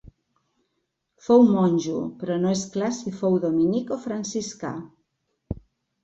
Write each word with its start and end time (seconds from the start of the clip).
Fou 1.25 1.43
monjo 1.49 1.99
però 2.23 2.37
no 2.45 2.53
és 2.59 2.63
clar 2.75 2.89
si 2.99 3.13
fou 3.17 3.35
dominic 3.43 3.91
o 3.97 3.99
franciscà. 4.07 4.73